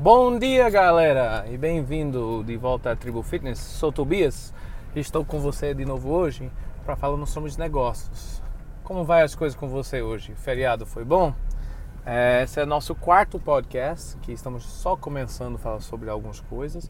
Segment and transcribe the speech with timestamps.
[0.00, 3.58] Bom dia, galera, e bem-vindo de volta à Tribo Fitness.
[3.58, 4.54] Sou Tobias
[4.94, 6.52] e estou com você de novo hoje
[6.84, 8.40] para falar sobre negócios.
[8.84, 10.36] Como vai as coisas com você hoje?
[10.36, 11.34] Feriado foi bom?
[12.06, 16.88] É, esse é nosso quarto podcast, que estamos só começando a falar sobre algumas coisas.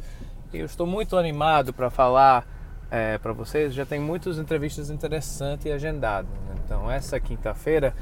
[0.52, 2.46] E eu estou muito animado para falar
[2.90, 3.72] é, para vocês.
[3.72, 6.30] Já tem muitas entrevistas interessantes e agendadas.
[6.62, 7.94] Então, essa quinta-feira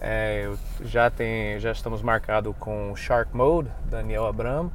[0.00, 0.50] é,
[0.82, 4.70] já, tem, já estamos marcados com Shark Mode, Daniel Abram,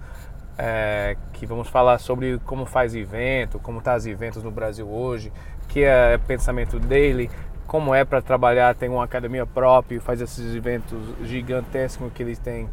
[0.57, 5.31] é, que vamos falar sobre como faz evento, como tá os eventos no Brasil hoje,
[5.67, 7.30] que é pensamento dele,
[7.66, 12.67] como é para trabalhar, tem uma academia própria, faz esses eventos gigantescos que eles têm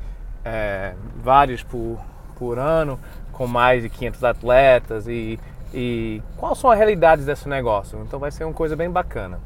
[0.44, 1.98] é, vários por,
[2.38, 2.98] por ano,
[3.30, 5.38] com mais de 500 atletas e,
[5.74, 8.00] e quais são as realidades desse negócio.
[8.06, 9.38] Então vai ser uma coisa bem bacana.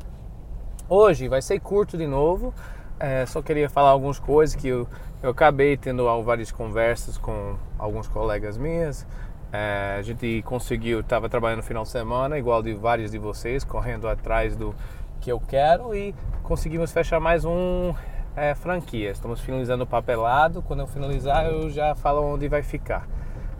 [0.88, 2.54] Hoje vai ser curto de novo,
[3.00, 4.86] é, só queria falar algumas coisas que eu,
[5.22, 9.06] eu acabei tendo várias conversas com alguns colegas minhas.
[9.52, 13.64] É, a gente conseguiu, estava trabalhando no final de semana, igual de vários de vocês,
[13.64, 14.74] correndo atrás do
[15.20, 17.94] que eu quero e conseguimos fechar mais um
[18.36, 19.10] é, franquia.
[19.10, 20.62] Estamos finalizando o papelado.
[20.62, 23.08] Quando eu finalizar, eu já falo onde vai ficar.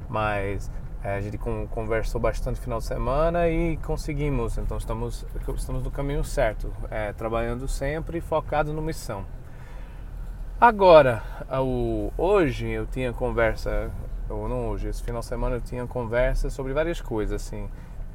[0.08, 0.70] Mas
[1.02, 5.24] é, a gente conversou bastante no final de semana e conseguimos, então estamos,
[5.56, 9.24] estamos no caminho certo, é, trabalhando sempre focado no missão.
[10.60, 11.22] Agora,
[11.62, 13.90] o, hoje eu tinha conversa,
[14.28, 17.66] ou não hoje, esse final de semana eu tinha conversa sobre várias coisas, assim.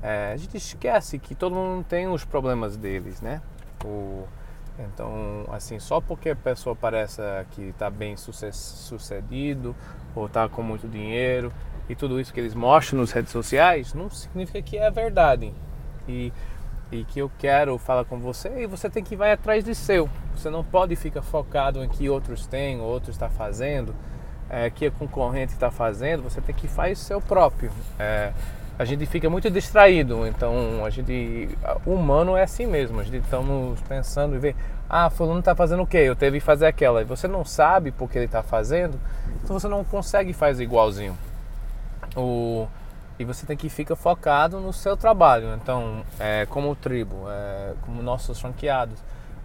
[0.04, 3.42] É, a gente esquece que todo mundo tem os problemas deles, né?
[3.84, 4.28] O,
[4.78, 7.20] então, assim, só porque a pessoa parece
[7.52, 9.76] que está bem sucedido
[10.14, 11.52] ou está com muito dinheiro,
[11.90, 15.54] e tudo isso que eles mostram nas redes sociais não significa que é verdade.
[16.08, 16.32] E,
[16.92, 19.74] e que eu quero falar com você e você tem que ir vai atrás de
[19.76, 20.10] seu.
[20.36, 23.96] Você não pode ficar focado em que outros têm, ou outros está fazendo,
[24.50, 26.24] é, que a concorrente está fazendo.
[26.24, 27.72] Você tem que fazer o seu próprio.
[28.00, 28.34] É,
[28.78, 31.50] a gente fica muito distraído, então a gente,
[31.86, 33.00] o humano é assim mesmo.
[33.00, 34.56] A gente estamos pensando e ver,
[34.90, 36.00] ah, fulano está fazendo o quê?
[36.00, 37.02] Eu teve que fazer aquela.
[37.02, 39.00] E você não sabe porque ele está fazendo,
[39.44, 41.18] então você não consegue fazer igualzinho.
[42.16, 42.68] O,
[43.18, 45.54] e você tem que ficar focado no seu trabalho.
[45.56, 49.00] Então, é, como tribo, é, como nossos franqueados,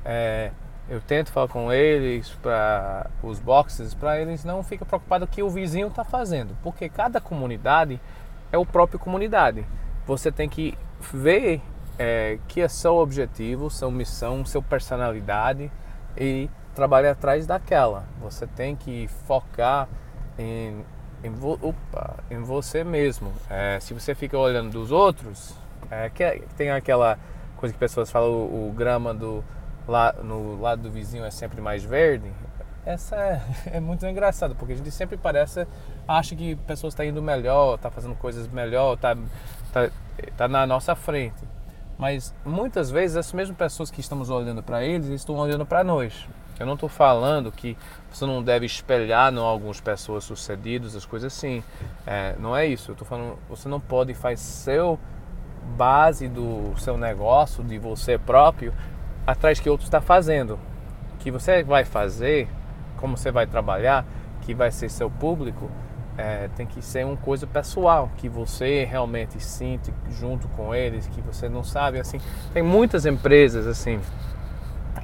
[0.05, 0.51] é,
[0.89, 5.43] eu tento falar com eles para os boxes, para eles não ficar preocupados o que
[5.43, 8.01] o vizinho está fazendo, porque cada comunidade
[8.51, 9.65] é o próprio comunidade.
[10.07, 10.77] Você tem que
[11.13, 11.63] ver
[11.97, 15.71] é, que é seu objetivo, sua missão, sua personalidade
[16.17, 18.05] e trabalhar atrás daquela.
[18.21, 19.89] Você tem que focar
[20.39, 20.85] em
[21.23, 23.33] em, vo, opa, em você mesmo.
[23.49, 25.55] É, se você fica olhando dos outros,
[25.91, 27.19] é, que, é, tem aquela
[27.57, 29.45] coisa que pessoas falam, o, o grama do,
[29.87, 32.31] lá, no lado do vizinho é sempre mais verde.
[32.85, 33.43] Essa é,
[33.77, 35.67] é muito engraçado, porque a gente sempre parece,
[36.09, 39.17] acha que pessoas estão tá indo melhor, está fazendo coisas melhor, está
[39.73, 39.91] tá,
[40.37, 41.43] tá na nossa frente.
[41.99, 46.27] Mas muitas vezes essas mesmas pessoas que estamos olhando para eles estão olhando para nós.
[46.61, 47.75] Eu não estou falando que
[48.13, 51.65] você não deve espelhar em algumas pessoas sucedidas, as coisas assim.
[52.07, 52.91] É, não é isso.
[52.91, 54.99] Eu estou falando, você não pode fazer seu
[55.77, 58.75] base do seu negócio, de você próprio,
[59.27, 60.59] atrás que outro está fazendo.
[61.19, 62.47] Que você vai fazer,
[62.99, 64.05] como você vai trabalhar,
[64.43, 65.71] que vai ser seu público,
[66.19, 71.23] é, tem que ser uma coisa pessoal, que você realmente sente junto com eles, que
[71.23, 72.21] você não sabe, assim.
[72.53, 73.99] Tem muitas empresas, assim,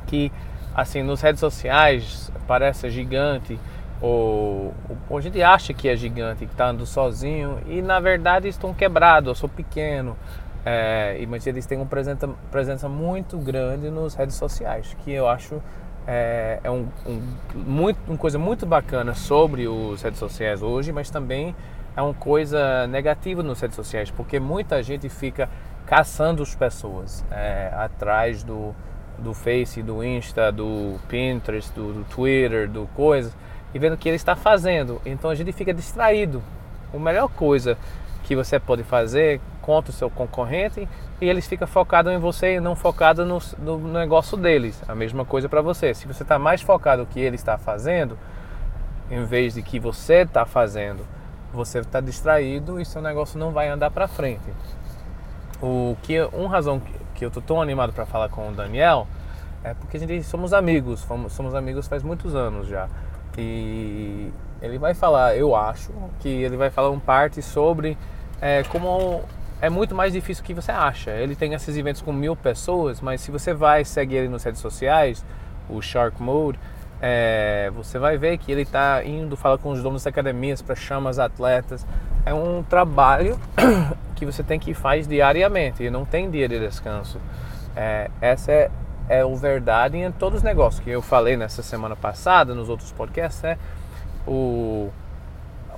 [0.06, 0.30] que
[0.76, 3.58] assim, nas redes sociais parece gigante,
[3.98, 4.74] ou,
[5.08, 8.74] ou a gente acha que é gigante, que está andando sozinho, e na verdade estão
[8.74, 10.14] quebrados, eu sou pequeno.
[10.68, 15.62] É, mas eles têm uma presença, presença muito grande nas redes sociais, que eu acho
[16.06, 17.22] é, é um, um,
[17.54, 19.64] muito, uma coisa muito bacana sobre
[19.94, 21.54] as redes sociais hoje, mas também
[21.96, 25.48] é uma coisa negativa nas redes sociais, porque muita gente fica
[25.86, 28.74] caçando as pessoas é, atrás do,
[29.18, 33.32] do Face, do Insta, do Pinterest, do, do Twitter, do coisa,
[33.74, 35.00] e vendo o que ele está fazendo.
[35.04, 36.42] Então a gente fica distraído.
[36.94, 37.76] A melhor coisa
[38.24, 40.88] que você pode fazer contra o seu concorrente
[41.20, 44.82] e eles ficam focados em você e não focados no, no, negócio deles.
[44.88, 45.94] A mesma coisa para você.
[45.94, 48.18] Se você está mais focado no que ele está fazendo,
[49.10, 51.06] em vez de que você está fazendo,
[51.52, 54.44] você está distraído e seu negócio não vai andar para frente.
[55.62, 56.80] O que uma razão
[57.16, 59.06] que eu tô tão animado para falar com o Daniel
[59.64, 62.88] é porque a gente somos amigos, somos, somos amigos faz muitos anos já.
[63.36, 64.30] E
[64.62, 65.90] ele vai falar, eu acho,
[66.20, 67.98] que ele vai falar um parte sobre
[68.40, 69.22] é, como
[69.60, 71.10] é muito mais difícil do que você acha.
[71.10, 74.60] Ele tem esses eventos com mil pessoas, mas se você vai seguir ele nas redes
[74.60, 75.24] sociais,
[75.68, 76.60] o Shark Mode,
[77.02, 80.76] é, você vai ver que ele está indo falar com os donos das academias para
[80.76, 81.84] chamar os atletas.
[82.24, 83.38] É um trabalho
[84.16, 87.20] que você tem que fazer diariamente e não tem dia de descanso.
[87.76, 88.70] É, essa é,
[89.08, 92.90] é o verdade em todos os negócios que eu falei nessa semana passada, nos outros
[92.90, 93.44] podcasts.
[93.44, 93.56] É
[94.26, 94.90] o,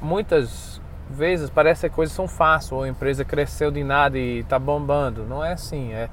[0.01, 0.81] muitas
[1.11, 5.25] vezes parece que coisas são fáceis, ou a empresa cresceu de nada e está bombando.
[5.25, 5.93] Não é assim.
[5.93, 6.09] É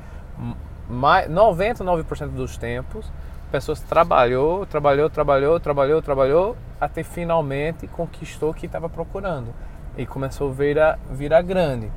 [0.89, 3.10] 99% dos tempos
[3.51, 9.54] pessoas trabalhou, trabalhou, trabalhou, trabalhou, trabalhou, até finalmente conquistou o que estava procurando
[9.98, 11.89] e começou a virar, virar grande.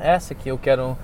[0.00, 0.96] Essa que eu quero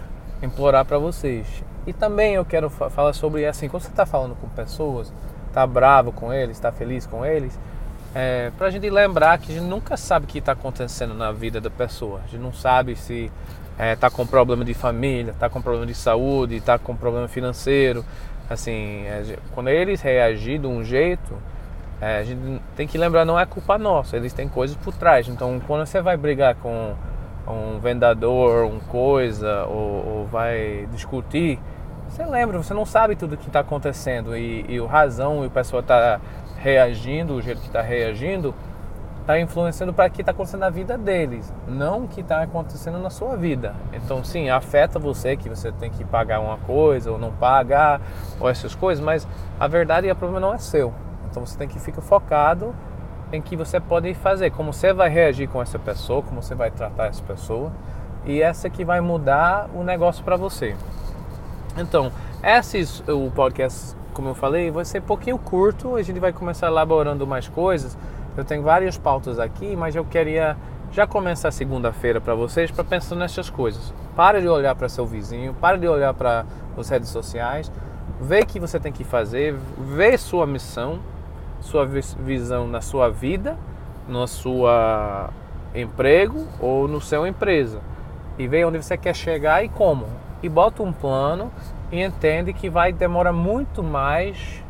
[0.42, 1.46] implorar para vocês.
[1.86, 5.12] E também eu quero falar sobre assim, quando você está falando com pessoas,
[5.48, 7.58] está bravo com eles, está feliz com eles,
[8.14, 11.30] é, para a gente lembrar que a gente nunca sabe o que está acontecendo na
[11.32, 12.20] vida da pessoa.
[12.24, 13.30] A gente não sabe se
[13.72, 17.28] está é, tá com problema de família, está com problema de saúde, está com problema
[17.28, 18.04] financeiro,
[18.48, 21.36] assim, é, quando eles reagir de um jeito,
[22.00, 25.28] é, a gente tem que lembrar, não é culpa nossa, eles têm coisas por trás.
[25.28, 26.94] Então, quando você vai brigar com
[27.46, 31.58] um vendedor, um coisa, ou, ou vai discutir,
[32.08, 35.48] você lembra, você não sabe tudo o que está acontecendo e, e o razão e
[35.48, 36.20] o pessoal está
[36.56, 38.54] reagindo, o jeito que está reagindo,
[39.20, 42.98] está influenciando para o que está acontecendo na vida deles, não o que está acontecendo
[42.98, 43.74] na sua vida.
[43.92, 48.00] Então, sim, afeta você que você tem que pagar uma coisa ou não pagar,
[48.38, 49.26] ou essas coisas, mas
[49.58, 50.94] a verdade e o problema não é seu.
[51.28, 52.72] Então, você tem que ficar focado
[53.32, 56.70] em que você pode fazer, como você vai reagir com essa pessoa, como você vai
[56.70, 57.72] tratar essa pessoa,
[58.24, 60.76] e essa que vai mudar o negócio para você.
[61.76, 62.10] Então,
[62.42, 66.68] esse o podcast, como eu falei, vai ser um pouquinho curto, a gente vai começar
[66.68, 67.96] elaborando mais coisas
[68.36, 70.56] eu tenho várias pautas aqui, mas eu queria
[70.92, 73.92] já começar segunda-feira para vocês para pensar nessas coisas.
[74.14, 76.44] Para de olhar para seu vizinho, para de olhar para
[76.76, 77.72] as redes sociais,
[78.20, 81.00] vê o que você tem que fazer, vê sua missão,
[81.60, 83.56] sua visão na sua vida,
[84.08, 84.64] no seu
[85.74, 87.80] emprego ou no seu empresa
[88.38, 90.06] e vê onde você quer chegar e como.
[90.42, 91.50] E bota um plano
[91.90, 94.62] e entende que vai demorar muito mais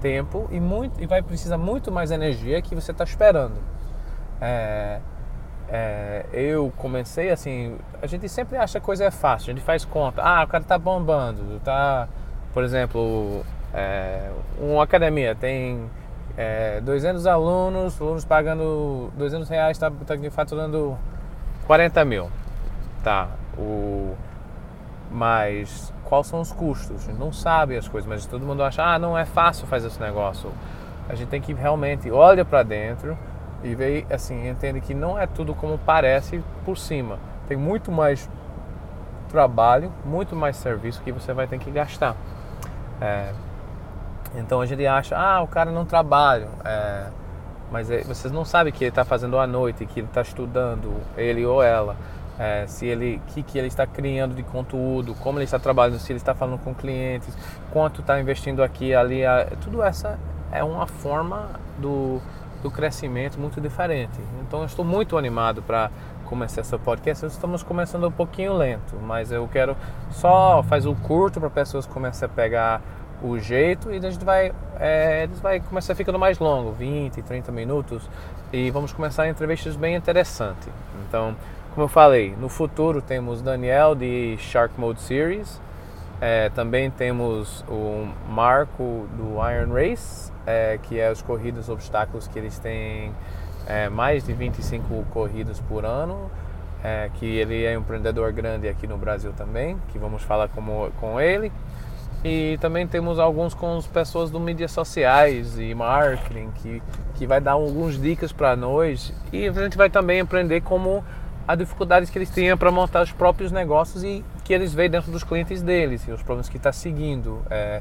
[0.00, 3.56] tempo e, muito, e vai precisar muito mais energia que você está esperando.
[4.40, 5.00] É,
[5.68, 9.84] é, eu comecei assim, a gente sempre acha que coisa é fácil, a gente faz
[9.84, 12.08] conta, ah, o cara está bombando, tá,
[12.54, 13.44] por exemplo,
[13.74, 15.90] é, uma academia tem
[16.40, 20.96] é, 200 alunos, alunos pagando 200 reais, está tá faturando
[21.66, 22.30] 40 mil,
[23.04, 23.28] tá,
[23.58, 24.14] o,
[25.10, 27.04] mas quais são os custos.
[27.04, 29.88] A gente não sabe as coisas, mas todo mundo acha, ah, não é fácil fazer
[29.88, 30.50] esse negócio.
[31.10, 33.18] A gente tem que realmente olha para dentro
[33.62, 37.18] e ver, assim, entende que não é tudo como parece por cima.
[37.48, 38.30] Tem muito mais
[39.28, 42.16] trabalho, muito mais serviço que você vai ter que gastar.
[42.98, 43.30] É,
[44.34, 47.06] então a gente acha, ah, o cara não trabalha, é,
[47.70, 50.92] mas é, vocês não sabem que ele está fazendo à noite, que ele está estudando,
[51.16, 51.96] ele ou ela
[52.40, 56.10] é, se ele, que que ele está criando de conteúdo, como ele está trabalhando, se
[56.10, 57.36] ele está falando com clientes,
[57.70, 59.20] quanto está investindo aqui, ali,
[59.60, 60.18] tudo essa
[60.50, 62.18] é uma forma do,
[62.62, 64.18] do crescimento muito diferente.
[64.40, 65.90] Então eu estou muito animado para
[66.24, 67.26] começar essa podcast.
[67.26, 69.76] Estamos começando um pouquinho lento, mas eu quero
[70.10, 72.82] só fazer o curto para pessoas começarem a pegar
[73.22, 78.08] o jeito e a gente vai, é, vai começar ficando mais longo, 20, 30 minutos
[78.52, 80.68] e vamos começar entrevistas bem interessantes.
[81.06, 81.36] Então
[81.74, 85.60] como eu falei, no futuro temos Daniel de Shark Mode Series,
[86.20, 92.36] é, também temos o Marco do Iron Race, é, que é os corridas obstáculos que
[92.36, 93.12] eles têm
[93.68, 96.28] é, mais de 25 corridas por ano,
[96.82, 100.90] é, que ele é um empreendedor grande aqui no Brasil também, que vamos falar com,
[100.98, 101.52] com ele.
[102.22, 106.82] E também temos alguns com as pessoas do mídias sociais e marketing, que,
[107.14, 109.12] que vai dar algumas dicas para nós.
[109.32, 111.02] E a gente vai também aprender como
[111.48, 115.10] as dificuldades que eles tinham para montar os próprios negócios e que eles veem dentro
[115.10, 117.42] dos clientes deles e os problemas que está seguindo.
[117.50, 117.80] É,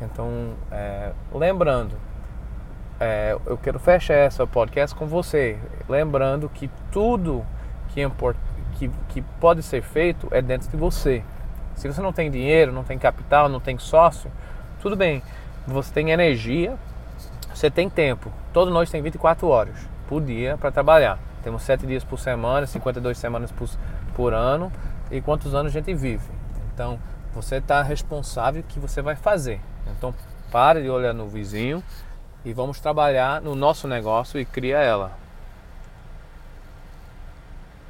[0.00, 1.96] então, é, lembrando,
[3.00, 5.58] é, eu quero fechar essa podcast com você,
[5.88, 7.46] lembrando que tudo
[7.88, 8.36] que, é import,
[8.78, 11.22] que, que pode ser feito é dentro de você.
[11.80, 14.30] Se você não tem dinheiro, não tem capital, não tem sócio,
[14.82, 15.22] tudo bem.
[15.66, 16.76] Você tem energia,
[17.54, 18.30] você tem tempo.
[18.52, 21.18] Todos nós temos 24 horas por dia para trabalhar.
[21.42, 23.66] Temos sete dias por semana, 52 semanas por,
[24.14, 24.70] por ano
[25.10, 26.28] e quantos anos a gente vive.
[26.74, 26.98] Então,
[27.34, 29.58] você está responsável que você vai fazer.
[29.96, 30.14] Então,
[30.52, 31.82] pare de olhar no vizinho
[32.44, 35.12] e vamos trabalhar no nosso negócio e cria ela.